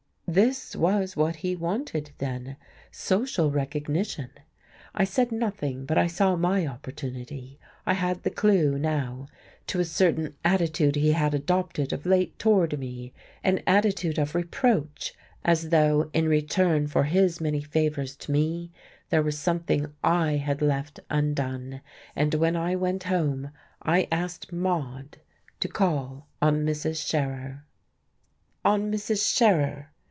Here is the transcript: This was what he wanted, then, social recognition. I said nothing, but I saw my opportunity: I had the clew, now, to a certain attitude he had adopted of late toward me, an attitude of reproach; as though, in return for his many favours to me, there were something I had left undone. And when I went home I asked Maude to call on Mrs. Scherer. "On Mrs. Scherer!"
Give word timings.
This 0.27 0.77
was 0.77 1.17
what 1.17 1.35
he 1.35 1.57
wanted, 1.57 2.11
then, 2.19 2.55
social 2.89 3.51
recognition. 3.51 4.29
I 4.95 5.03
said 5.03 5.29
nothing, 5.29 5.85
but 5.85 5.97
I 5.97 6.07
saw 6.07 6.37
my 6.37 6.65
opportunity: 6.65 7.59
I 7.85 7.95
had 7.95 8.23
the 8.23 8.29
clew, 8.29 8.79
now, 8.79 9.27
to 9.67 9.81
a 9.81 9.83
certain 9.83 10.37
attitude 10.45 10.95
he 10.95 11.11
had 11.11 11.33
adopted 11.33 11.91
of 11.91 12.05
late 12.05 12.39
toward 12.39 12.79
me, 12.79 13.11
an 13.43 13.59
attitude 13.67 14.17
of 14.17 14.33
reproach; 14.33 15.13
as 15.43 15.67
though, 15.67 16.09
in 16.13 16.29
return 16.29 16.87
for 16.87 17.03
his 17.03 17.41
many 17.41 17.59
favours 17.59 18.15
to 18.15 18.31
me, 18.31 18.71
there 19.09 19.21
were 19.21 19.31
something 19.31 19.93
I 20.01 20.37
had 20.37 20.61
left 20.61 21.01
undone. 21.09 21.81
And 22.15 22.35
when 22.35 22.55
I 22.55 22.77
went 22.77 23.03
home 23.03 23.51
I 23.81 24.07
asked 24.09 24.53
Maude 24.53 25.17
to 25.59 25.67
call 25.67 26.29
on 26.41 26.65
Mrs. 26.65 27.05
Scherer. 27.05 27.65
"On 28.63 28.89
Mrs. 28.89 29.27
Scherer!" 29.35 29.89